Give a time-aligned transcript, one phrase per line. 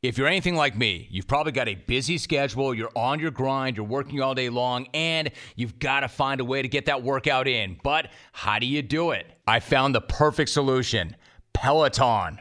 [0.00, 3.76] If you're anything like me, you've probably got a busy schedule, you're on your grind,
[3.76, 7.02] you're working all day long, and you've got to find a way to get that
[7.02, 7.80] workout in.
[7.82, 9.26] But how do you do it?
[9.48, 11.16] I found the perfect solution
[11.52, 12.38] Peloton.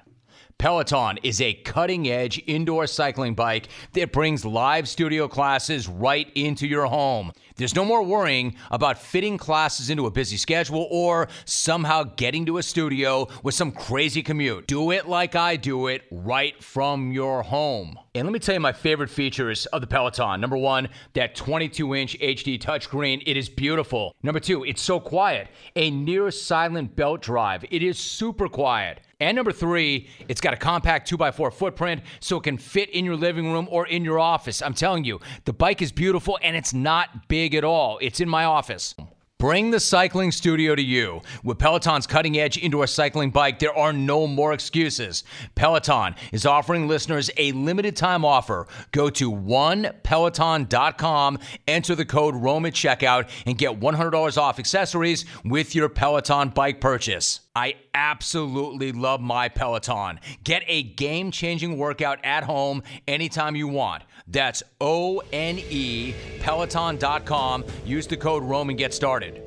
[0.59, 6.65] Peloton is a cutting edge indoor cycling bike that brings live studio classes right into
[6.65, 7.31] your home.
[7.57, 12.57] There's no more worrying about fitting classes into a busy schedule or somehow getting to
[12.57, 14.65] a studio with some crazy commute.
[14.65, 17.99] Do it like I do it right from your home.
[18.15, 20.41] And let me tell you my favorite features of the Peloton.
[20.41, 23.21] Number one, that 22 inch HD touchscreen.
[23.27, 24.15] It is beautiful.
[24.23, 25.49] Number two, it's so quiet.
[25.75, 27.63] A near silent belt drive.
[27.69, 29.01] It is super quiet.
[29.19, 33.15] And number three, it's got a compact 2x4 footprint so it can fit in your
[33.15, 34.61] living room or in your office.
[34.61, 37.97] I'm telling you, the bike is beautiful and it's not big at all.
[37.99, 38.93] It's in my office.
[39.39, 41.21] Bring the cycling studio to you.
[41.43, 45.23] With Peloton's cutting edge indoor cycling bike, there are no more excuses.
[45.53, 48.65] Peloton is offering listeners a limited time offer.
[48.93, 55.75] Go to onepeloton.com, enter the code ROME at checkout, and get $100 off accessories with
[55.75, 57.41] your Peloton bike purchase.
[57.55, 60.19] I absolutely love my Peloton.
[60.43, 64.01] Get a game changing workout at home anytime you want.
[64.27, 67.65] That's O N E, Peloton.com.
[67.85, 69.41] Use the code ROME and get started.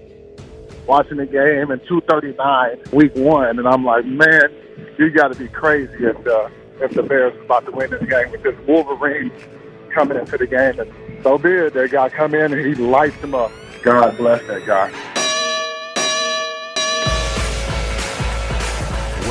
[0.87, 4.51] Watching the game in 239, week one, and I'm like, man,
[4.99, 6.51] you got to be crazy if the,
[6.81, 9.31] if the Bears are about to win this game with this Wolverine
[9.95, 10.81] coming into the game.
[10.81, 10.91] And
[11.23, 11.75] so be it.
[11.75, 13.53] That guy come in and he lights them up.
[13.83, 15.20] God bless that guy.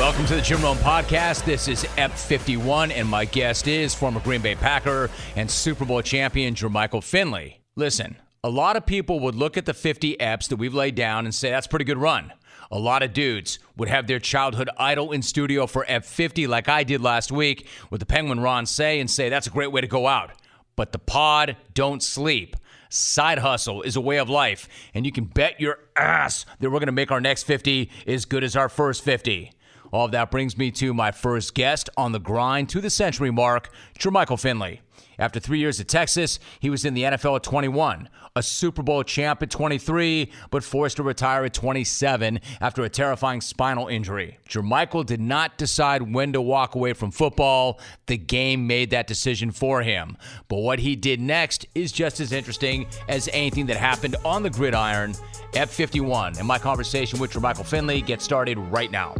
[0.00, 1.44] Welcome to the Jim Rome Podcast.
[1.44, 6.00] This is EP 51, and my guest is former Green Bay Packer and Super Bowl
[6.00, 7.60] champion Jermichael Finley.
[7.76, 11.26] Listen, a lot of people would look at the 50 EPs that we've laid down
[11.26, 12.32] and say that's pretty good run.
[12.70, 16.66] A lot of dudes would have their childhood idol in studio for EP 50, like
[16.66, 19.82] I did last week with the Penguin Ron Cey and say that's a great way
[19.82, 20.30] to go out.
[20.76, 22.56] But the pod don't sleep.
[22.88, 26.78] Side hustle is a way of life, and you can bet your ass that we're
[26.78, 29.52] going to make our next 50 as good as our first 50.
[29.92, 33.30] All of that brings me to my first guest on the grind to the century
[33.30, 34.80] mark, Jermichael Finley.
[35.20, 39.02] After three years at Texas, he was in the NFL at 21, a Super Bowl
[39.02, 44.38] champ at 23, but forced to retire at 27 after a terrifying spinal injury.
[44.48, 47.80] Jermichael did not decide when to walk away from football.
[48.06, 50.16] The game made that decision for him.
[50.48, 54.50] But what he did next is just as interesting as anything that happened on the
[54.50, 55.14] gridiron
[55.54, 56.38] at 51.
[56.38, 59.14] And my conversation with Jermichael Finley gets started right now.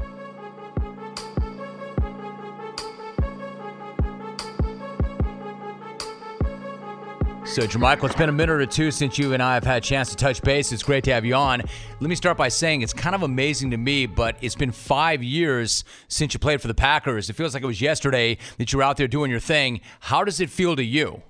[7.51, 9.81] So, Jermichael, it's been a minute or two since you and I have had a
[9.81, 10.71] chance to touch base.
[10.71, 11.63] It's great to have you on.
[11.99, 15.21] Let me start by saying it's kind of amazing to me, but it's been five
[15.21, 17.29] years since you played for the Packers.
[17.29, 19.81] It feels like it was yesterday that you were out there doing your thing.
[19.99, 21.23] How does it feel to you?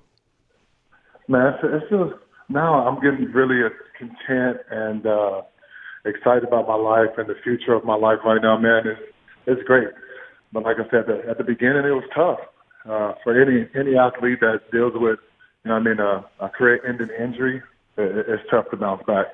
[1.27, 2.13] Man, it feels
[2.49, 3.67] now I'm getting really
[3.97, 5.41] content and uh,
[6.05, 8.59] excited about my life and the future of my life right now.
[8.59, 9.01] Man, it's
[9.47, 9.87] it's great.
[10.53, 12.39] But like I said, at the beginning, it was tough
[12.85, 15.17] uh, for any any athlete that deals with
[15.63, 17.61] you know, I mean, a, a career-ending injury,
[17.97, 19.27] it, it's tough to bounce back.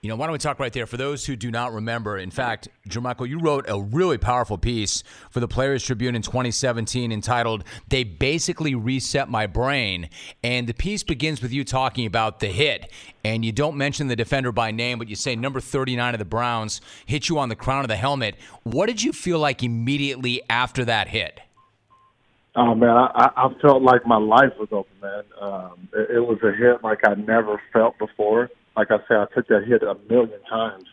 [0.00, 0.86] You know, why don't we talk right there?
[0.86, 5.02] For those who do not remember, in fact, Jermichael, you wrote a really powerful piece
[5.28, 10.08] for the Players Tribune in 2017 entitled They Basically Reset My Brain.
[10.44, 12.92] And the piece begins with you talking about the hit.
[13.24, 16.24] And you don't mention the defender by name, but you say number 39 of the
[16.24, 18.36] Browns hit you on the crown of the helmet.
[18.62, 21.40] What did you feel like immediately after that hit?
[22.56, 25.24] Oh man, I, I felt like my life was over, man.
[25.40, 28.50] Um, it, it was a hit like I never felt before.
[28.76, 30.84] Like I said, I took that hit a million times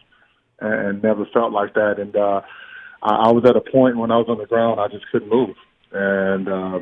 [0.59, 1.99] and, and never felt like that.
[1.99, 2.41] And uh,
[3.01, 5.29] I, I was at a point when I was on the ground, I just couldn't
[5.29, 5.55] move.
[5.91, 6.79] And uh,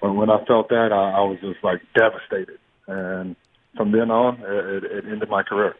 [0.00, 2.58] when, when I felt that, I, I was just like devastated.
[2.86, 3.36] And
[3.76, 5.74] from then on, it, it ended my career.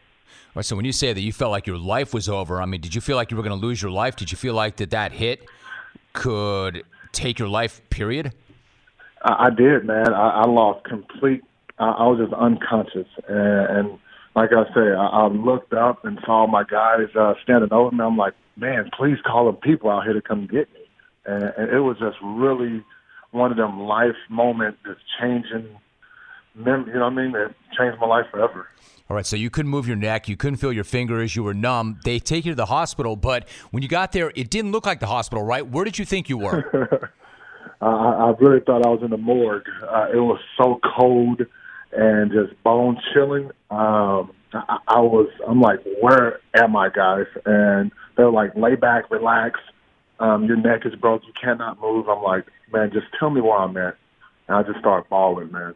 [0.61, 2.95] So when you say that you felt like your life was over, I mean, did
[2.95, 4.17] you feel like you were going to lose your life?
[4.17, 5.45] Did you feel like that that hit
[6.15, 8.33] could take your life, period?
[9.23, 10.15] I, I did, man.
[10.15, 11.43] I, I lost complete.
[11.79, 13.99] I, I was just unconscious, and, and
[14.35, 18.03] like I say, I, I looked up and saw my guys uh, standing over me.
[18.03, 20.81] I'm like, man, please call them people out here to come get me.
[21.27, 22.85] And, and it was just really
[23.31, 25.69] one of them life moments that's changing.
[26.55, 27.33] Mem- you know what I mean?
[27.33, 28.69] That changed my life forever.
[29.11, 31.53] All right, so you couldn't move your neck, you couldn't feel your fingers, you were
[31.53, 32.01] numb.
[32.05, 34.99] They take you to the hospital, but when you got there, it didn't look like
[35.01, 35.67] the hospital, right?
[35.67, 37.11] Where did you think you were?
[37.83, 39.67] I, I really thought I was in the morgue.
[39.83, 41.43] Uh, it was so cold
[41.93, 43.51] and just bone chilling.
[43.71, 47.27] Um, I, I was, I'm like, where am I, guys?
[47.45, 49.61] And they're like, lay back, relax.
[50.19, 51.23] Um, your neck is broke.
[51.27, 52.09] You cannot move.
[52.09, 53.97] I'm like, man, just tell me where I'm at.
[54.49, 55.75] And I just start bawling, man.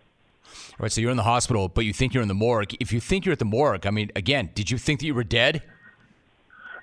[0.79, 2.75] Right, so you're in the hospital, but you think you're in the morgue.
[2.81, 5.15] If you think you're at the morgue, I mean, again, did you think that you
[5.15, 5.63] were dead?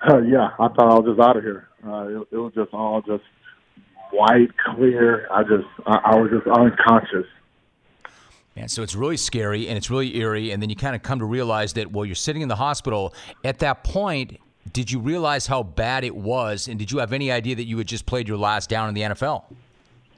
[0.06, 1.68] Uh, yeah, I thought I was just out of here.
[1.86, 3.24] Uh, it, it was just all just
[4.10, 5.26] white, clear.
[5.30, 7.26] I just, I, I was just unconscious.
[8.54, 11.18] Man, so it's really scary and it's really eerie, and then you kind of come
[11.18, 13.14] to realize that while you're sitting in the hospital,
[13.44, 14.38] at that point,
[14.72, 17.76] did you realize how bad it was, and did you have any idea that you
[17.78, 19.44] had just played your last down in the NFL?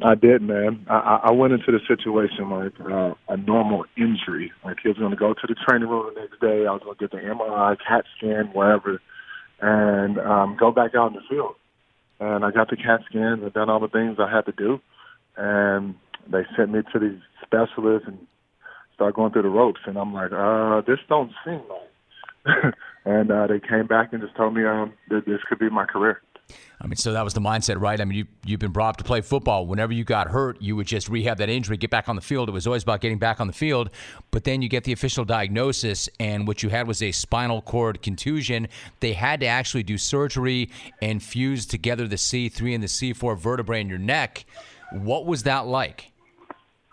[0.02, 0.86] I did, man.
[0.88, 4.52] I, I went into the situation like uh, a normal injury.
[4.64, 6.66] Like he was going to go to the training room the next day.
[6.66, 9.00] I was going to get the MRI, CAT scan, wherever,
[9.60, 11.56] and um, go back out in the field.
[12.20, 14.80] And I got the CAT scans and done all the things I had to do.
[15.36, 15.96] And
[16.30, 18.18] they sent me to these specialists and
[18.94, 19.80] started going through the ropes.
[19.86, 22.74] And I'm like, uh, this don't seem like.
[23.04, 25.84] and uh, they came back and just told me um, that this could be my
[25.84, 26.20] career.
[26.80, 28.00] I mean, so that was the mindset, right?
[28.00, 29.66] I mean, you, you've been brought up to play football.
[29.66, 32.48] Whenever you got hurt, you would just rehab that injury, get back on the field.
[32.48, 33.90] It was always about getting back on the field.
[34.30, 38.00] But then you get the official diagnosis, and what you had was a spinal cord
[38.00, 38.68] contusion.
[39.00, 40.70] They had to actually do surgery
[41.02, 44.44] and fuse together the C3 and the C4 vertebrae in your neck.
[44.92, 46.12] What was that like?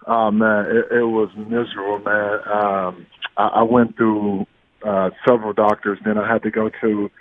[0.08, 2.40] Oh, man, it, it was miserable, man.
[2.52, 3.06] Um,
[3.38, 4.48] I, I went through
[4.84, 6.00] uh, several doctors.
[6.04, 7.12] Then I had to go to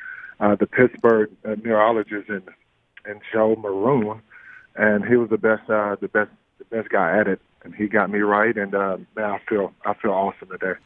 [0.40, 2.42] uh, the Pittsburgh uh, neurologist and
[3.06, 4.22] and Joe Maroon,
[4.76, 7.86] and he was the best uh, the best the best guy at it, and he
[7.86, 8.56] got me right.
[8.56, 10.78] And uh, man, I feel I feel awesome today.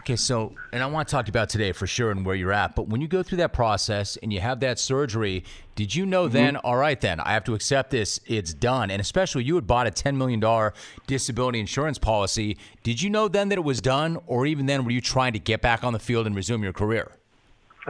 [0.00, 2.74] Okay, so, and I want to talk about today for sure and where you're at,
[2.74, 5.44] but when you go through that process and you have that surgery,
[5.74, 6.32] did you know mm-hmm.
[6.32, 8.90] then, all right, then, I have to accept this, it's done?
[8.90, 10.72] And especially you had bought a $10 million
[11.06, 12.56] disability insurance policy.
[12.82, 15.38] Did you know then that it was done, or even then were you trying to
[15.38, 17.12] get back on the field and resume your career?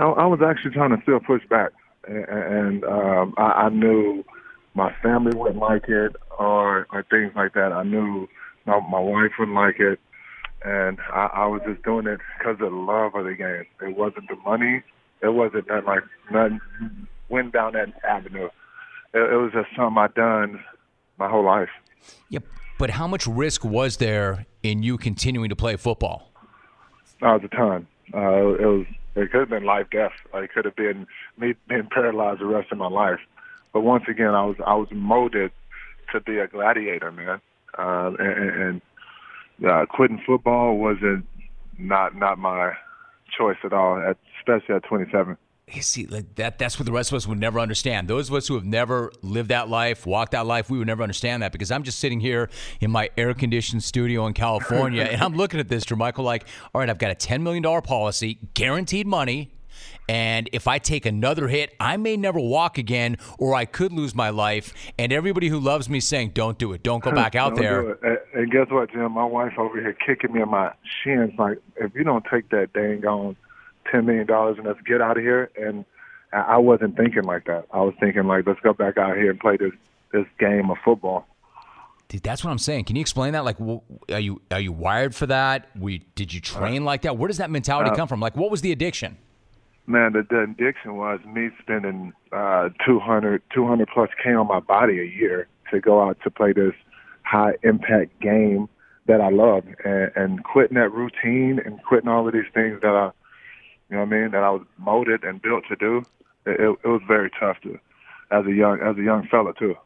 [0.01, 1.71] I, I was actually trying to still push back,
[2.07, 4.25] and, and um, I, I knew
[4.75, 7.73] my family wouldn't like it or, or things like that.
[7.73, 8.29] I knew
[8.67, 9.99] my, my wife wouldn't like it
[10.65, 13.65] and I, I was just doing it because of the love of the game.
[13.81, 14.83] It wasn't the money.
[15.23, 16.61] It wasn't nothing like nothing
[17.29, 18.49] went down that avenue.
[19.15, 20.63] It, it was just something I done
[21.19, 21.69] my whole life.
[22.29, 22.45] Yep.
[22.79, 26.33] But how much risk was there in you continuing to play football?
[27.21, 27.87] Was a ton.
[28.15, 28.87] Uh, it was.
[29.17, 30.13] It could have been life death.
[30.35, 33.21] It could have been me being paralyzed the rest of my life.
[33.73, 35.53] But once again, I was I was molded
[36.13, 37.41] to be a gladiator, man.
[37.79, 38.51] Uh, and,
[39.61, 41.27] and uh, quitting football wasn't
[41.79, 42.73] not not my
[43.37, 45.37] choice at all, at, especially at 27.
[45.73, 48.09] You see, like that that's what the rest of us would never understand.
[48.09, 51.03] Those of us who have never lived that life, walked that life, we would never
[51.03, 52.51] understand that because I'm just sitting here
[52.81, 56.45] in my air conditioned studio in California and I'm looking at this, Jermichael, like,
[56.75, 59.53] all right, I've got a $10 million policy, guaranteed money.
[60.09, 64.13] And if I take another hit, I may never walk again, or I could lose
[64.13, 64.75] my life.
[64.99, 66.83] And everybody who loves me saying, "Don't do it.
[66.83, 67.93] Don't go back out there."
[68.35, 69.13] And guess what, Jim?
[69.13, 70.73] My wife over here kicking me in my
[71.05, 73.37] shins, like, if you don't take that dang on
[73.91, 75.51] ten million dollars and let's get out of here.
[75.57, 75.85] And
[76.33, 77.67] I wasn't thinking like that.
[77.73, 79.73] I was thinking like, let's go back out here and play this
[80.13, 81.27] this game of football.
[82.09, 82.85] Dude, that's what I'm saying.
[82.85, 83.45] Can you explain that?
[83.45, 85.69] Like, are you are you wired for that?
[85.79, 87.17] We did you train uh, like that?
[87.17, 88.21] Where does that mentality uh, come from?
[88.21, 89.17] Like, what was the addiction?
[89.87, 95.01] Man, the, the addiction was me spending uh, 200, 200 plus K on my body
[95.01, 96.75] a year to go out to play this
[97.23, 98.69] high impact game
[99.07, 102.91] that I love, and, and quitting that routine and quitting all of these things that
[102.91, 103.11] I,
[103.91, 106.03] you know, what I mean, that I was molded and built to do.
[106.47, 107.79] It, it, it was very tough to,
[108.31, 109.77] as a young as a young fella too.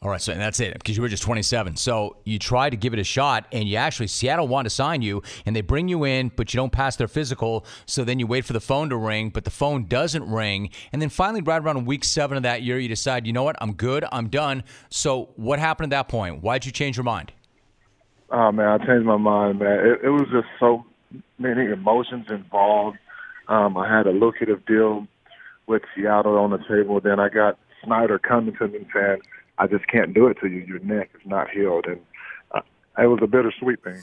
[0.00, 1.76] All right, so and that's it because you were just 27.
[1.76, 5.02] So you try to give it a shot, and you actually Seattle wanted to sign
[5.02, 7.66] you, and they bring you in, but you don't pass their physical.
[7.84, 11.02] So then you wait for the phone to ring, but the phone doesn't ring, and
[11.02, 13.72] then finally, right around week seven of that year, you decide, you know what, I'm
[13.72, 14.62] good, I'm done.
[14.88, 16.42] So what happened at that point?
[16.42, 17.32] Why'd you change your mind?
[18.30, 19.80] Oh man, I changed my mind, man.
[19.80, 20.84] It, it was just so
[21.38, 22.98] many emotions involved.
[23.48, 25.06] Um, I had a lucrative deal
[25.66, 27.00] with Seattle on the table.
[27.00, 29.18] Then I got Schneider coming to me saying
[29.58, 30.60] I just can't do it to you.
[30.60, 32.00] Your neck is not healed, and
[32.54, 32.60] uh,
[32.98, 34.02] it was a bittersweet thing.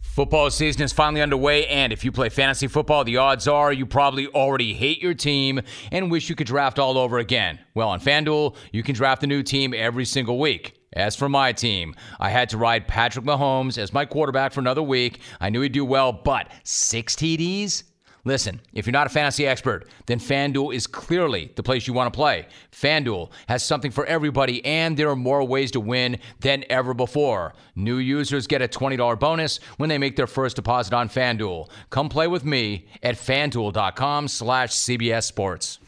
[0.00, 3.86] Football season is finally underway, and if you play fantasy football, the odds are you
[3.86, 5.60] probably already hate your team
[5.92, 7.60] and wish you could draft all over again.
[7.74, 10.79] Well, on FanDuel, you can draft a new team every single week.
[10.92, 14.82] As for my team, I had to ride Patrick Mahomes as my quarterback for another
[14.82, 15.20] week.
[15.40, 17.84] I knew he'd do well, but six TDs?
[18.24, 22.12] Listen, if you're not a fantasy expert, then FanDuel is clearly the place you want
[22.12, 22.46] to play.
[22.70, 27.54] FanDuel has something for everybody, and there are more ways to win than ever before.
[27.76, 31.70] New users get a $20 bonus when they make their first deposit on FanDuel.
[31.88, 35.78] Come play with me at fanduel.com slash CBS Sports.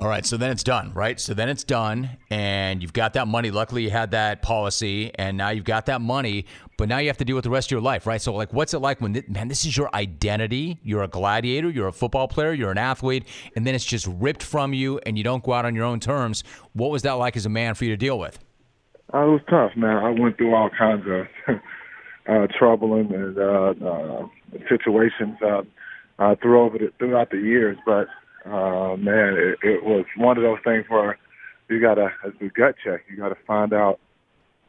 [0.00, 1.20] All right, so then it's done, right?
[1.20, 3.50] So then it's done, and you've got that money.
[3.50, 6.46] Luckily, you had that policy, and now you've got that money,
[6.78, 8.18] but now you have to deal with the rest of your life, right?
[8.18, 10.78] So, like, what's it like when, man, this is your identity?
[10.82, 14.42] You're a gladiator, you're a football player, you're an athlete, and then it's just ripped
[14.42, 16.44] from you, and you don't go out on your own terms.
[16.72, 18.38] What was that like as a man for you to deal with?
[19.12, 19.98] Uh, it was tough, man.
[19.98, 21.56] I went through all kinds of
[22.26, 24.26] uh, troubling and uh, uh,
[24.66, 25.60] situations uh,
[26.18, 28.08] uh, throughout the, throughout the years, but
[28.44, 31.18] uh, man, it, it was one of those things where
[31.68, 34.00] you got to, as a gut check, you got to find out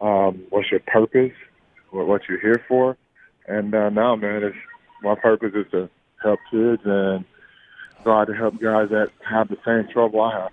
[0.02, 1.34] um, what's your purpose,
[1.92, 2.98] what, what you're here for.
[3.48, 4.56] And uh, now, man, it's,
[5.02, 5.90] my purpose is to
[6.22, 7.26] help kids and
[8.04, 10.52] try to help guys that have the same trouble I have.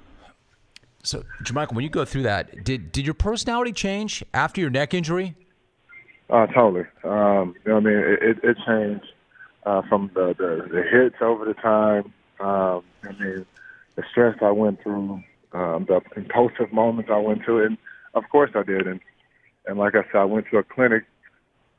[1.03, 4.95] So, Jermichael, when you go through that, did did your personality change after your neck
[4.95, 5.35] injury?
[6.29, 6.85] Uh, totally.
[7.05, 9.07] Um, you know, what I mean, it, it, it changed
[9.65, 13.47] uh, from the, the the hits over the time um, I mean,
[13.97, 17.79] the stress I went through, um, the impulsive moments I went through, and
[18.15, 18.87] of course I did.
[18.87, 19.01] And
[19.67, 21.05] and like I said, I went to a clinic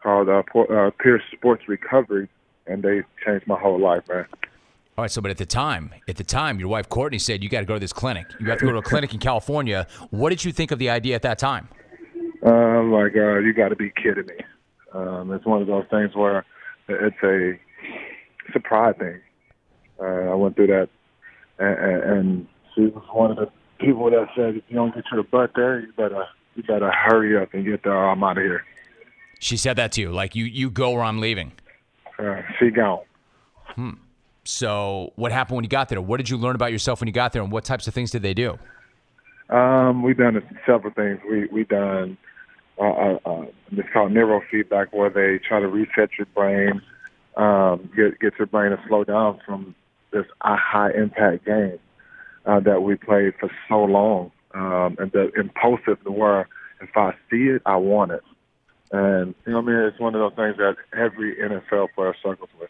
[0.01, 2.29] called uh, uh, Pierce Sports Recovery,
[2.67, 4.25] and they changed my whole life, man.
[4.97, 7.49] All right, so but at the time, at the time, your wife Courtney said you
[7.49, 8.27] got to go to this clinic.
[8.39, 9.87] You have to go to a clinic in California.
[10.09, 11.69] What did you think of the idea at that time?
[12.45, 14.35] Uh, like, uh, you got to be kidding me.
[14.93, 16.45] Um, it's one of those things where
[16.89, 17.57] it's a
[18.51, 19.21] surprise thing.
[20.01, 20.89] Uh, I went through that,
[21.59, 23.49] and, and she was one of the
[23.79, 26.25] people that said, "If you don't get your butt there, you better
[26.55, 27.93] you better hurry up and get there.
[27.93, 28.65] Or I'm out of here."
[29.39, 31.51] She said that to you, like you you go or I'm leaving.
[32.17, 32.99] Uh, she gone.
[33.67, 33.91] Hmm.
[34.43, 36.01] So what happened when you got there?
[36.01, 38.11] What did you learn about yourself when you got there, and what types of things
[38.11, 38.57] did they do?
[39.49, 41.19] Um, we done several things.
[41.29, 42.17] We we done
[42.79, 46.81] uh, uh, uh, it's called neurofeedback, where they try to reset your brain,
[47.35, 49.75] um, get get your brain to slow down from
[50.11, 51.79] this a high impact game
[52.45, 56.47] uh, that we played for so long, um, and the impulsive the where
[56.81, 58.23] if I see it, I want it.
[58.91, 62.49] And you know, I mean, it's one of those things that every NFL player struggles
[62.59, 62.69] with.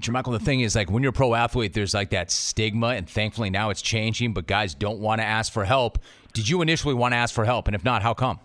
[0.00, 3.08] Jermichael, the thing is, like when you're a pro athlete, there's like that stigma, and
[3.08, 4.32] thankfully now it's changing.
[4.32, 5.98] But guys don't want to ask for help.
[6.32, 8.40] Did you initially want to ask for help, and if not, how come?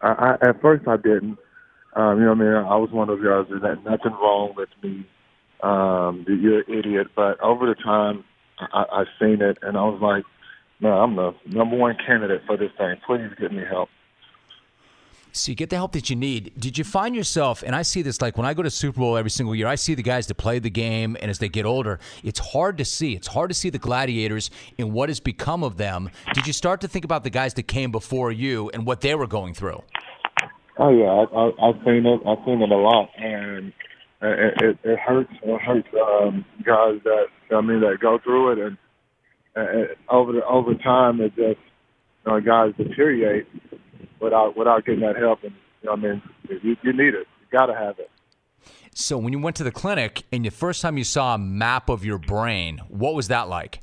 [0.00, 1.38] I, I, at first, I didn't.
[1.96, 4.54] Um, you know, what I mean, I was one of those guys that nothing wrong
[4.56, 5.04] with me
[5.64, 7.08] um, you're an idiot.
[7.16, 8.24] But over the time,
[8.58, 10.24] I, I seen it, and I was like,
[10.80, 12.96] no, I'm the number one candidate for this thing.
[13.06, 13.88] Please get me help.
[15.36, 16.52] So you get the help that you need.
[16.56, 19.16] Did you find yourself, and I see this like when I go to Super Bowl
[19.16, 21.66] every single year, I see the guys that play the game, and as they get
[21.66, 23.14] older, it's hard to see.
[23.14, 26.10] It's hard to see the gladiators and what has become of them.
[26.34, 29.16] Did you start to think about the guys that came before you and what they
[29.16, 29.82] were going through?
[30.78, 32.20] Oh yeah, I, I, I've seen it.
[32.24, 33.72] I've seen it a lot, and
[34.24, 35.32] it, it, it hurts.
[35.42, 38.78] It hurts um, guys that I mean that go through it, and,
[39.54, 41.58] and over the, over time, it just
[42.26, 43.46] you know, guys deteriorate
[44.20, 45.42] without without getting that help.
[45.42, 45.52] And
[45.82, 47.26] you know, I mean, you, you need it.
[47.40, 48.10] You got to have it.
[48.94, 51.88] So when you went to the clinic and the first time you saw a map
[51.88, 53.80] of your brain, what was that like?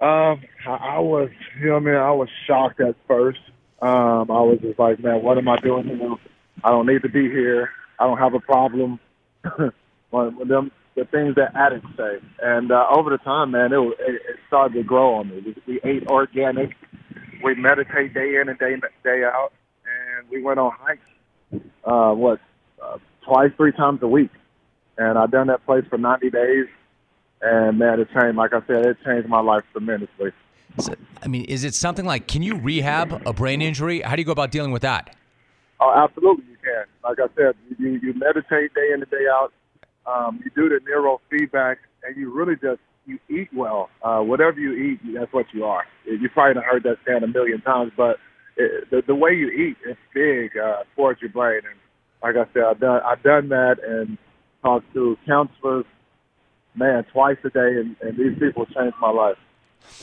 [0.00, 3.40] Um, I, I was, you know, I mean, I was shocked at first.
[3.80, 6.16] Um, I was just like, man, what am I doing here?
[6.62, 7.70] I don't need to be here.
[7.98, 8.98] I don't have a problem
[10.10, 12.18] with them the things that addicts say.
[12.42, 15.42] And uh, over the time, man, it, it, it started to grow on me.
[15.44, 16.70] We, we ate organic.
[17.42, 19.52] We meditate day in and day day out,
[19.84, 21.00] and we went on hikes.
[21.84, 22.40] Uh, what
[22.82, 24.30] uh, twice, three times a week,
[24.96, 26.66] and I've done that place for 90 days.
[27.42, 28.36] And man, it changed.
[28.36, 30.32] Like I said, it changed my life tremendously.
[30.78, 34.00] So, I mean, is it something like can you rehab a brain injury?
[34.00, 35.14] How do you go about dealing with that?
[35.80, 36.84] Oh, absolutely, you can.
[37.02, 39.52] Like I said, you, you meditate day in and day out.
[40.06, 43.90] Um, you do the neurofeedback, and you really just you eat well.
[44.02, 45.84] Uh, whatever you eat, that's what you are.
[46.06, 48.16] You probably have heard that saying a million times, but
[48.56, 51.62] it, the, the way you eat is big uh, towards your brain.
[51.68, 51.78] And
[52.22, 54.18] like I said, I've done I've done that and
[54.62, 55.84] talked to counselors,
[56.74, 59.36] man, twice a day, and, and these people changed my life.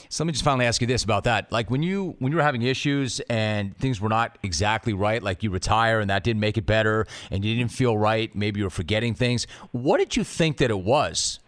[0.09, 1.51] So let me just finally ask you this about that.
[1.51, 5.43] Like when you when you were having issues and things were not exactly right, like
[5.43, 8.65] you retire and that didn't make it better, and you didn't feel right, maybe you
[8.65, 9.47] were forgetting things.
[9.71, 11.39] What did you think that it was?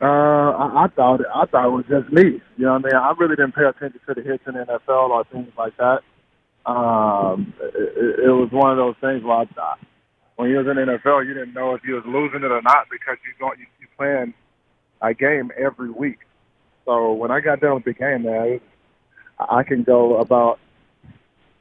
[0.00, 2.40] Uh, I, I thought I thought it was just me.
[2.56, 4.64] You know, what I mean, I really didn't pay attention to the hits in the
[4.64, 6.00] NFL or things like that.
[6.64, 9.78] Um, it, it was one of those things where I thought
[10.36, 12.62] when you was in the NFL, you didn't know if you was losing it or
[12.62, 14.32] not because you don't you, you playing
[15.02, 16.20] a game every week.
[16.84, 18.60] So when I got done with the game, man,
[19.38, 20.58] I can go about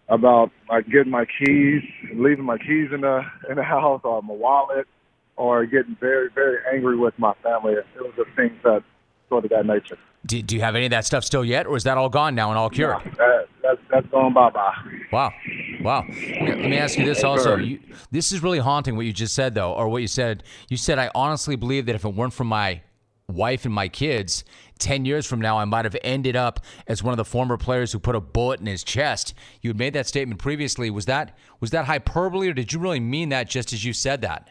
[0.07, 1.83] about like getting my keys,
[2.13, 4.87] leaving my keys in the in the house or my wallet,
[5.35, 7.73] or getting very very angry with my family.
[7.73, 8.83] It was the things that
[9.29, 9.97] sort of that nature.
[10.25, 12.35] Do, do you have any of that stuff still yet, or is that all gone
[12.35, 12.97] now and all cured?
[13.05, 14.75] Yeah, that, that's that's gone bye bye.
[15.13, 15.31] Wow,
[15.81, 16.05] wow.
[16.09, 17.55] Let me, let me ask you this also.
[17.55, 17.79] You,
[18.11, 20.43] this is really haunting what you just said, though, or what you said.
[20.67, 22.81] You said, "I honestly believe that if it weren't for my
[23.29, 24.43] wife and my kids,
[24.79, 27.91] 10 years from now, I might have ended up as one of the former players
[27.91, 29.33] who put a bullet in his chest.
[29.61, 30.89] You had made that statement previously.
[30.89, 34.21] Was that was that hyperbole, or did you really mean that just as you said
[34.21, 34.49] that?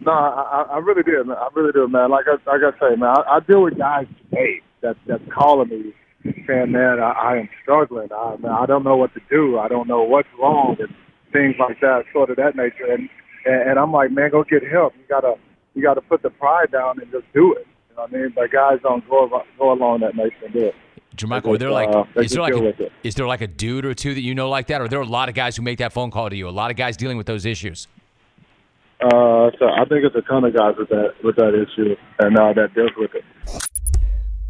[0.00, 1.26] No, I, I really did.
[1.26, 1.36] Man.
[1.36, 2.10] I really did, man.
[2.10, 5.68] Like I, like I say, man, I, I deal with guys today that that's calling
[5.68, 5.92] me
[6.46, 8.08] saying, man, I, I am struggling.
[8.12, 9.58] I, man, I don't know what to do.
[9.58, 10.94] I don't know what's wrong and
[11.32, 12.90] things like that, sort of that nature.
[12.90, 13.08] And
[13.44, 14.94] and, and I'm like, man, go get help.
[14.96, 15.34] You gotta
[15.74, 17.66] you gotta put the pride down and just do it.
[17.98, 18.32] Know what I mean?
[18.34, 20.74] But guys don't go go along that nature and do it.
[21.16, 23.92] Jermichael, are there like uh, is there like a, is there like a dude or
[23.92, 25.78] two that you know like that, or are there a lot of guys who make
[25.78, 26.48] that phone call to you?
[26.48, 27.88] A lot of guys dealing with those issues.
[29.00, 32.38] Uh, so I think it's a ton of guys with that with that issue and
[32.38, 33.24] uh, that deals with it.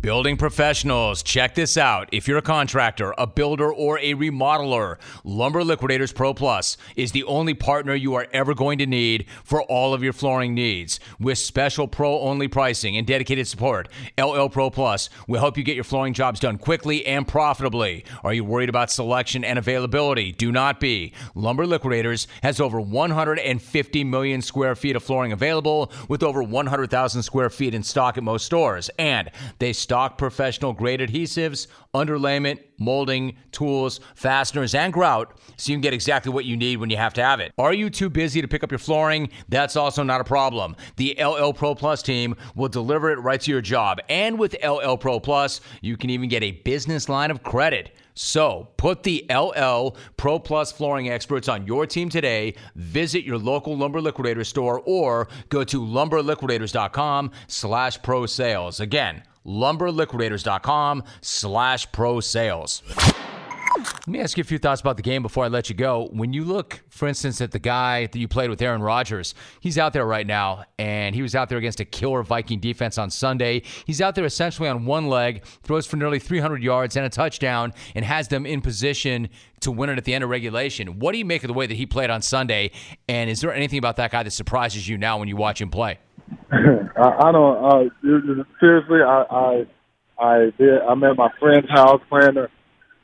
[0.00, 2.08] Building professionals, check this out.
[2.12, 7.24] If you're a contractor, a builder, or a remodeler, Lumber Liquidators Pro Plus is the
[7.24, 11.00] only partner you are ever going to need for all of your flooring needs.
[11.18, 15.74] With special pro only pricing and dedicated support, LL Pro Plus will help you get
[15.74, 18.04] your flooring jobs done quickly and profitably.
[18.22, 20.30] Are you worried about selection and availability?
[20.30, 21.12] Do not be.
[21.34, 27.50] Lumber Liquidators has over 150 million square feet of flooring available with over 100,000 square
[27.50, 28.90] feet in stock at most stores.
[28.96, 35.80] And they stock professional grade adhesives, underlayment, molding, tools, fasteners, and grout so you can
[35.80, 37.52] get exactly what you need when you have to have it.
[37.56, 39.30] Are you too busy to pick up your flooring?
[39.48, 40.76] That's also not a problem.
[40.96, 43.98] The LL Pro Plus team will deliver it right to your job.
[44.10, 47.96] And with LL Pro Plus, you can even get a business line of credit.
[48.12, 52.56] So put the LL Pro Plus flooring experts on your team today.
[52.74, 58.80] Visit your local Lumber Liquidator store or go to lumberliquidators.com slash pro sales.
[58.80, 62.82] Again, lumberliquidators.com slash pro sales.
[63.78, 66.08] Let me ask you a few thoughts about the game before I let you go.
[66.12, 69.78] When you look, for instance, at the guy that you played with, Aaron Rodgers, he's
[69.78, 73.10] out there right now, and he was out there against a killer Viking defense on
[73.10, 73.62] Sunday.
[73.84, 77.72] He's out there essentially on one leg, throws for nearly 300 yards and a touchdown,
[77.94, 79.28] and has them in position
[79.60, 80.98] to win it at the end of regulation.
[80.98, 82.72] What do you make of the way that he played on Sunday?
[83.08, 85.70] And is there anything about that guy that surprises you now when you watch him
[85.70, 85.98] play?
[86.50, 87.64] I, I don't.
[87.64, 87.90] Uh,
[88.60, 89.66] seriously, I, I
[90.18, 90.80] I did.
[90.88, 92.48] I'm at my friend's house playing the,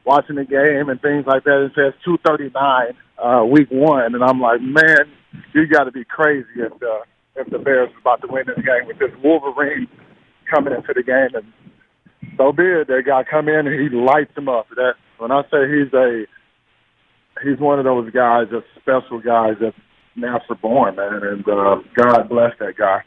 [0.04, 1.64] watching the game and things like that.
[1.66, 5.06] It says 239, uh, week one, and I'm like, man,
[5.54, 7.00] you got to be crazy if the
[7.36, 9.88] if the Bears is about to win this game with this Wolverine
[10.52, 11.52] coming into the game, and
[12.36, 12.88] so be it.
[12.88, 14.68] That guy come in and he lights them up.
[14.74, 16.24] That when I say he's a
[17.42, 19.76] he's one of those guys, a special guys that's
[20.16, 23.02] natural born, man, and uh, God bless that guy.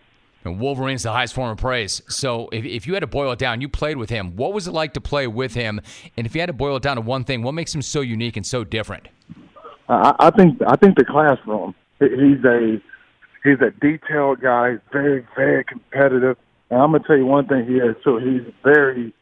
[0.48, 2.02] And Wolverine's the highest form of praise.
[2.08, 4.36] So if, if you had to boil it down, you played with him.
[4.36, 5.82] What was it like to play with him?
[6.16, 8.02] And if you had to boil it down to one thing, what makes him so
[8.02, 9.08] unique and so different?
[9.90, 11.74] I, think I think the classroom.
[12.00, 12.82] He's a
[13.44, 14.72] he's a detailed guy.
[14.72, 16.38] He's very very competitive.
[16.70, 18.18] And I'm gonna tell you one thing he is too.
[18.18, 19.14] He's a very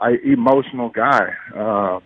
[0.00, 2.00] uh, emotional guy, uh,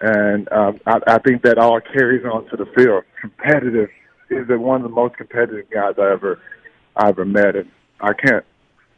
[0.00, 3.04] and uh, I, I think that all carries on to the field.
[3.20, 3.88] Competitive.
[4.28, 6.40] He's one of the most competitive guys I ever
[6.96, 8.44] I ever met, and I can't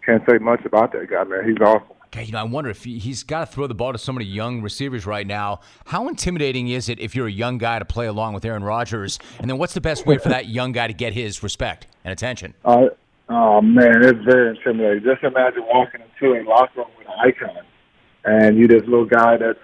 [0.04, 1.48] can't say much about that guy, man.
[1.48, 1.88] He's awesome.
[2.14, 4.12] Okay, you know, I wonder if he, he's got to throw the ball to so
[4.12, 5.61] many young receivers right now.
[5.87, 9.18] How intimidating is it if you're a young guy to play along with Aaron Rodgers?
[9.40, 12.12] And then what's the best way for that young guy to get his respect and
[12.12, 12.54] attention?
[12.64, 12.87] Uh,
[13.28, 15.02] oh man, it's very intimidating.
[15.02, 17.64] Just imagine walking into a locker room with an icon,
[18.24, 19.59] and you this little guy that's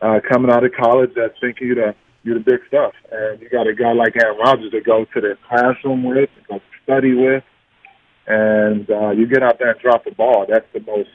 [0.00, 3.48] uh, coming out of college that's thinking you the you're the big stuff, and you
[3.48, 7.14] got a guy like Aaron Rodgers to go to the classroom with, to go study
[7.14, 7.42] with,
[8.26, 10.46] and uh, you get out there and drop the ball.
[10.48, 11.10] That's the most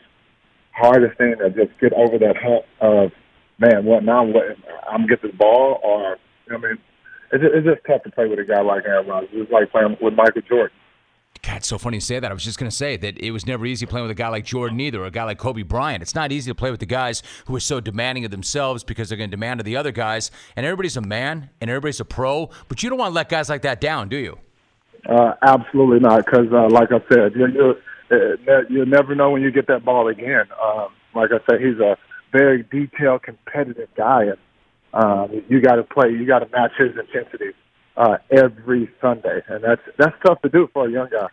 [0.72, 3.12] hardest thing to just get over that hump of,
[3.60, 4.24] man, what now?
[4.24, 4.58] What
[4.90, 6.18] I'm get the ball, or
[6.52, 6.78] I mean,
[7.32, 9.30] it's just tough to play with a guy like Aaron Rodgers.
[9.34, 10.76] It's like playing with Michael Jordan.
[11.42, 12.30] God, it's so funny you say that.
[12.30, 14.30] I was just going to say that it was never easy playing with a guy
[14.30, 16.02] like Jordan either, or a guy like Kobe Bryant.
[16.02, 19.10] It's not easy to play with the guys who are so demanding of themselves because
[19.10, 20.32] they're going to demand of the other guys.
[20.56, 23.50] And everybody's a man and everybody's a pro, but you don't want to let guys
[23.50, 24.38] like that down, do you?
[25.08, 27.76] Uh, absolutely not, because uh, like I said, you
[28.70, 30.46] you uh, never know when you get that ball again.
[30.64, 31.98] Um, like I said, he's a
[32.32, 34.38] very detailed, competitive guy, and
[34.94, 36.10] um, you got to play.
[36.10, 37.54] You got to match his intensity
[37.98, 41.28] uh, every Sunday, and that's that's tough to do for a young guy.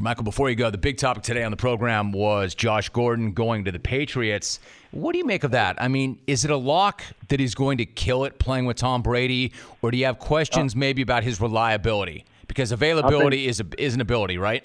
[0.00, 3.64] Michael, before you go, the big topic today on the program was Josh Gordon going
[3.64, 4.60] to the Patriots.
[4.90, 5.80] What do you make of that?
[5.80, 9.02] I mean, is it a lock that he's going to kill it playing with Tom
[9.02, 12.26] Brady, or do you have questions maybe about his reliability?
[12.46, 14.62] Because availability think, is a, is an ability, right?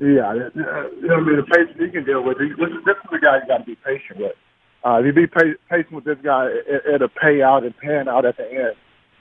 [0.00, 2.38] Yeah, you know, I mean, the patience you can deal with.
[2.38, 2.48] This,
[2.84, 4.36] this is the guy you got to be patient with.
[4.84, 8.24] Uh, if you be patient with this guy, it, it'll pay out and pan out
[8.24, 8.76] at the end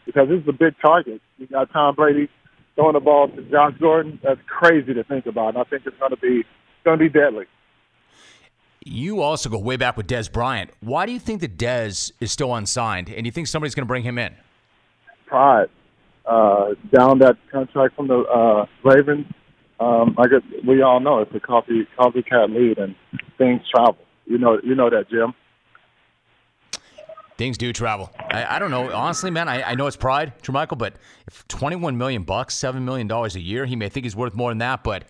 [0.07, 1.21] because this is a big target.
[1.37, 2.29] You got Tom Brady
[2.73, 4.19] throwing the ball to Josh Gordon.
[4.23, 5.49] That's crazy to think about.
[5.49, 6.43] And I think it's going to be
[6.83, 7.45] going to be deadly.
[8.83, 10.71] You also go way back with Dez Bryant.
[10.79, 13.87] Why do you think that Dez is still unsigned, and you think somebody's going to
[13.87, 14.33] bring him in?
[15.25, 15.67] Pride.
[16.25, 19.25] Uh, down that contract from the uh, Ravens.
[19.79, 22.95] Um, I guess we all know it's a coffee copycat lead, and
[23.37, 23.97] things travel.
[24.25, 25.33] You know, you know that, Jim.
[27.37, 28.11] Things do travel.
[28.31, 28.91] I, I don't know.
[28.91, 30.95] Honestly, man, I, I know it's pride, Jermichael, but
[31.27, 34.57] if 21 million bucks, $7 million a year, he may think he's worth more than
[34.57, 34.83] that.
[34.83, 35.05] But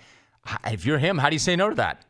[0.66, 2.06] if you're him, how do you say no to that?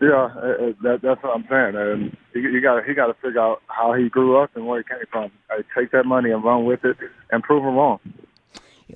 [0.00, 1.76] Yeah, uh, uh, that, that's what I'm saying.
[1.76, 4.78] And you, you got he got to figure out how he grew up and where
[4.78, 5.30] he came from.
[5.48, 6.96] I take that money and run with it
[7.30, 8.00] and prove him wrong.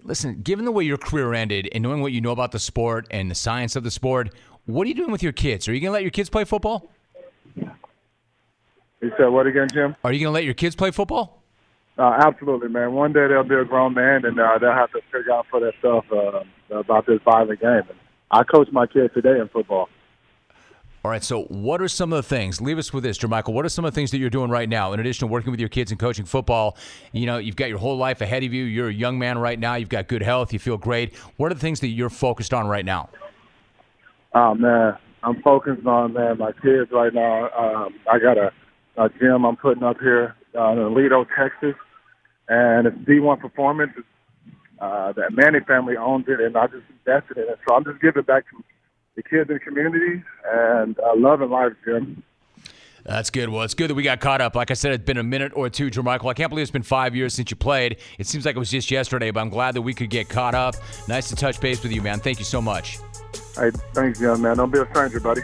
[0.03, 3.07] Listen, given the way your career ended and knowing what you know about the sport
[3.11, 4.31] and the science of the sport,
[4.67, 5.69] what are you doing with your kids?
[5.69, 6.91] Are you going to let your kids play football?
[9.01, 9.97] You said what again, Jim?
[10.05, 11.43] Are you going to let your kids play football?
[11.99, 12.93] Uh, absolutely, man.
[12.93, 15.61] One day they'll be a grown man, and uh, they'll have to figure out for
[15.61, 16.43] themselves uh,
[16.79, 17.83] about this violent game.
[17.89, 17.99] And
[18.31, 19.89] I coach my kids today in football.
[21.05, 21.23] All right.
[21.23, 22.61] So, what are some of the things?
[22.61, 23.53] Leave us with this, Jermichael.
[23.53, 25.53] What are some of the things that you're doing right now, in addition to working
[25.53, 26.77] with your kids and coaching football?
[27.13, 28.65] You know, you've got your whole life ahead of you.
[28.65, 29.77] You're a young man right now.
[29.77, 30.53] You've got good health.
[30.53, 31.15] You feel great.
[31.37, 33.09] What are the things that you're focused on right now?
[34.35, 37.51] Oh man, I'm focused on man my kids right now.
[37.57, 38.53] Um, I got a
[38.97, 41.75] uh, gym I'm putting up here uh, in Aledo, Texas,
[42.49, 43.93] and it's D1 Performance.
[44.79, 47.59] Uh, that Manny family owns it, and I just invested in it.
[47.67, 48.63] So I'm just giving it back to
[49.17, 52.23] the kids in the community, and I love and life, Jim.
[53.07, 53.49] That's good.
[53.49, 54.57] Well, it's good that we got caught up.
[54.57, 56.29] Like I said, it's been a minute or two, Jermichael.
[56.29, 57.99] I can't believe it's been five years since you played.
[58.19, 60.55] It seems like it was just yesterday, but I'm glad that we could get caught
[60.55, 60.75] up.
[61.09, 62.19] Nice to touch base with you, man.
[62.19, 62.99] Thank you so much.
[63.55, 64.57] Hey, thanks, young man.
[64.57, 65.43] Don't be a stranger, buddy.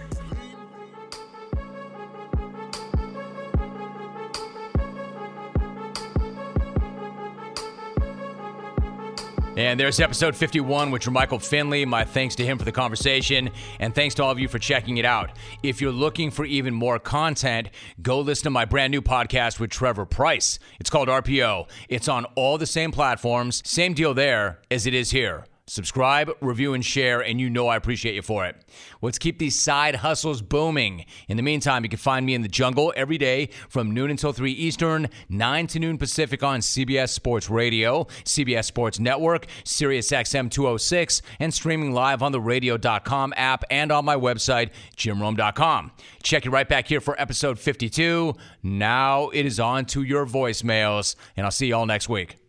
[9.54, 11.84] And there's episode 51 with Michael Finley.
[11.84, 14.96] My thanks to him for the conversation, and thanks to all of you for checking
[14.96, 15.30] it out.
[15.62, 17.68] If you're looking for even more content,
[18.00, 20.58] go listen to my brand new podcast with Trevor Price.
[20.80, 21.68] It's called RPO.
[21.90, 25.44] It's on all the same platforms, same deal there as it is here.
[25.72, 28.62] Subscribe, review, and share, and you know I appreciate you for it.
[29.00, 31.06] Let's keep these side hustles booming.
[31.28, 34.34] In the meantime, you can find me in the jungle every day from noon until
[34.34, 40.50] 3 Eastern, 9 to noon Pacific on CBS Sports Radio, CBS Sports Network, Sirius XM
[40.50, 45.90] 206, and streaming live on the radio.com app and on my website, jimrome.com.
[46.22, 48.34] Check you right back here for episode 52.
[48.62, 52.41] Now it is on to your voicemails, and I'll see you all next week.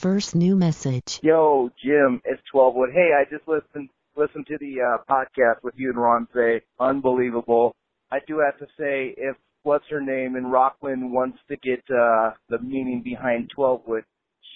[0.00, 1.20] First new message.
[1.22, 2.88] Yo, Jim, it's 12 Wood.
[2.94, 7.74] Hey, I just listened listened to the uh, podcast with you and Ron Cey unbelievable.
[8.10, 12.30] I do have to say, if what's her name in Rockland wants to get uh,
[12.48, 14.04] the meaning behind 12 Wood,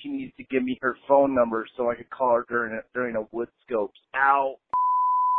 [0.01, 2.81] she needs to give me her phone number so I could call her during a,
[2.95, 4.01] during a wood scopes.
[4.17, 4.55] Ow.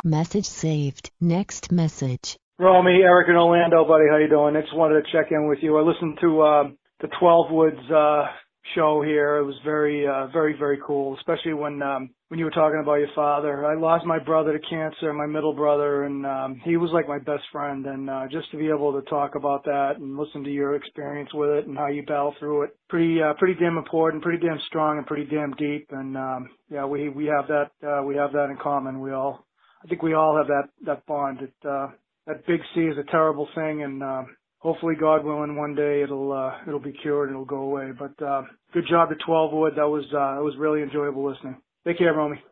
[0.04, 1.10] Message saved.
[1.20, 2.36] Next message.
[2.60, 4.04] Romy, Eric in Orlando, buddy.
[4.08, 4.54] How you doing?
[4.54, 5.76] I just wanted to check in with you.
[5.76, 6.64] I listened to uh,
[7.00, 8.26] the 12 Woods uh,
[8.74, 9.36] show here.
[9.36, 12.94] It was very, uh, very, very cool, especially when, um, when you were talking about
[12.94, 13.64] your father.
[13.64, 17.18] I lost my brother to cancer, my middle brother, and, um, he was like my
[17.18, 17.86] best friend.
[17.86, 21.32] And, uh, just to be able to talk about that and listen to your experience
[21.34, 24.60] with it and how you battle through it, pretty, uh, pretty damn important, pretty damn
[24.66, 25.86] strong and pretty damn deep.
[25.90, 29.00] And, um, yeah, we, we have that, uh, we have that in common.
[29.00, 29.46] We all,
[29.84, 31.42] I think we all have that, that bond.
[31.42, 31.88] It, uh,
[32.26, 36.32] that big C is a terrible thing and, um, hopefully, God willing, one day it'll
[36.32, 37.90] uh, it'll be cured and it'll go away.
[37.98, 38.42] But uh,
[38.72, 39.72] good job to 12 Wood.
[39.76, 41.56] That was uh, that was really enjoyable listening.
[41.86, 42.42] Take care, Romy.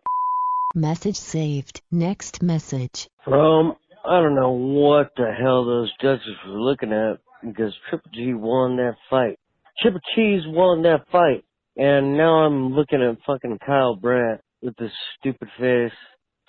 [0.74, 1.82] Message saved.
[1.90, 3.08] Next message.
[3.24, 8.34] From I don't know what the hell those judges were looking at because Triple G
[8.34, 9.38] won that fight.
[9.80, 11.44] Triple Cheese won that fight,
[11.76, 15.92] and now I'm looking at fucking Kyle Brandt with this stupid face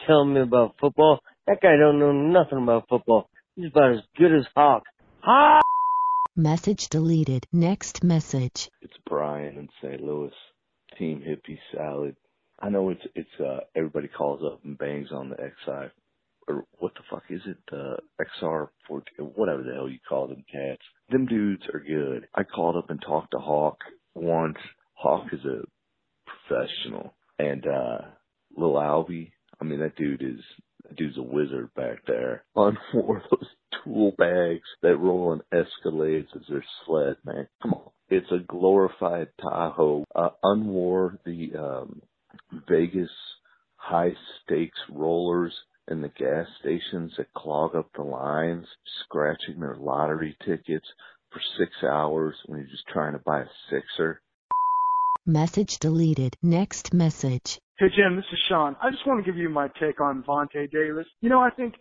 [0.05, 1.19] telling me about football.
[1.47, 3.29] That guy don't know nothing about football.
[3.55, 4.83] He's about as good as Hawk.
[5.27, 5.59] Ah!
[6.35, 7.47] Message deleted.
[7.51, 8.69] Next message.
[8.83, 9.99] It's Brian in St.
[9.99, 10.31] Louis.
[10.99, 12.15] Team Hippie Salad.
[12.59, 15.89] I know it's it's uh everybody calls up and bangs on the XI
[16.47, 17.57] or what the fuck is it?
[17.73, 20.83] Uh XR fourteen whatever the hell you call them cats.
[21.09, 22.27] Them dudes are good.
[22.35, 23.79] I called up and talked to Hawk
[24.13, 24.57] once.
[24.93, 25.63] Hawk is a
[26.47, 27.15] professional.
[27.39, 27.97] And uh
[28.55, 30.39] Lil Albie, I mean that dude is
[30.83, 33.49] that dude's a wizard back there on four of those
[33.83, 37.47] tool bags that roll on Escalades as their sled, man.
[37.61, 37.89] Come on.
[38.09, 40.05] It's a glorified Tahoe.
[40.15, 42.01] Uh, unwore the um,
[42.69, 43.09] Vegas
[43.77, 45.53] high stakes rollers
[45.87, 48.65] in the gas stations that clog up the lines,
[49.03, 50.87] scratching their lottery tickets
[51.31, 54.21] for six hours when you're just trying to buy a sixer.
[55.25, 56.35] Message deleted.
[56.41, 57.59] Next message.
[57.77, 58.75] Hey Jim, this is Sean.
[58.81, 61.07] I just want to give you my take on Vontae Davis.
[61.21, 61.73] You know, I think,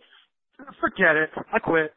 [0.79, 1.29] forget it.
[1.51, 1.93] I quit.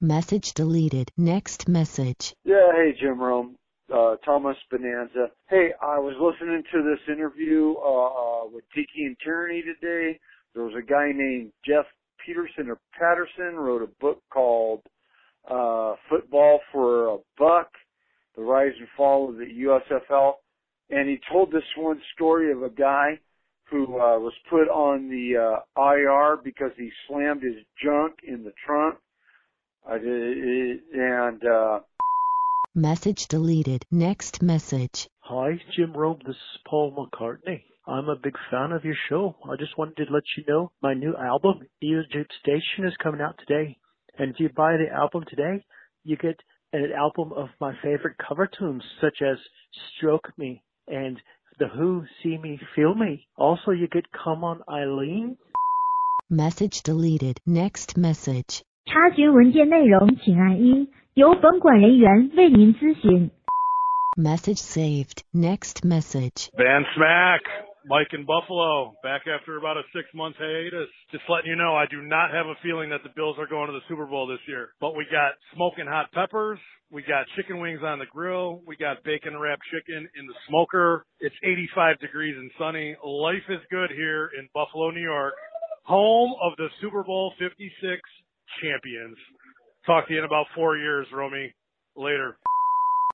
[0.00, 1.10] Message deleted.
[1.16, 2.34] Next message.
[2.44, 3.56] Yeah, hey Jim Rome,
[3.92, 5.28] uh, Thomas Bonanza.
[5.48, 10.18] Hey, I was listening to this interview uh, uh, with Tiki and Tierney today.
[10.54, 11.86] There was a guy named Jeff
[12.26, 14.82] Peterson or Patterson wrote a book called
[15.48, 17.68] uh, Football for a Buck:
[18.36, 20.32] The Rise and Fall of the USFL,
[20.90, 23.20] and he told this one story of a guy
[23.70, 28.52] who uh, was put on the uh, IR because he slammed his junk in the
[28.66, 28.96] trunk.
[29.88, 31.80] I did, and uh,
[32.74, 33.84] Message deleted.
[33.90, 35.06] Next message.
[35.20, 36.20] Hi, Jim Rome.
[36.24, 37.64] This is Paul McCartney.
[37.86, 39.36] I'm a big fan of your show.
[39.44, 43.38] I just wanted to let you know my new album, Egypt Station, is coming out
[43.46, 43.76] today.
[44.18, 45.62] And if you buy the album today,
[46.02, 46.40] you get
[46.72, 49.36] an album of my favorite cover tunes, such as
[49.98, 51.20] Stroke Me and
[51.61, 53.25] The Who, See Me, Feel Me.
[53.35, 55.37] Also, you get Come On Eileen.
[56.29, 57.39] Message deleted.
[57.47, 58.61] Next message.
[58.85, 63.31] 查询文件内容，请按一，由本管人员为您咨询。
[64.17, 65.23] Message saved.
[65.33, 66.49] Next message.
[66.55, 67.41] Van Smack,
[67.86, 70.90] Mike in Buffalo, back after about a six month hiatus.
[71.10, 73.66] Just letting you know, I do not have a feeling that the Bills are going
[73.66, 74.70] to the Super Bowl this year.
[74.80, 76.58] But we got smoking hot peppers.
[76.90, 78.62] We got chicken wings on the grill.
[78.66, 81.06] We got bacon wrapped chicken in the smoker.
[81.20, 82.94] It's 85 degrees and sunny.
[83.04, 85.34] Life is good here in Buffalo, New York,
[85.84, 88.00] home of the Super Bowl 56
[88.62, 89.16] champions.
[89.86, 91.52] Talk to you in about four years, Romy.
[91.96, 92.38] Later.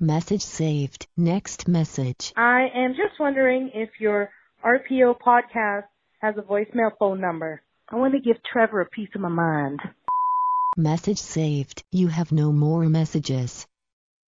[0.00, 1.08] Message saved.
[1.16, 2.32] Next message.
[2.36, 4.30] I am just wondering if your
[4.64, 5.84] RPO podcast
[6.20, 7.62] has a voicemail phone number.
[7.88, 9.78] I want to give Trevor a piece of my mind.
[10.76, 11.84] Message saved.
[11.92, 13.67] You have no more messages.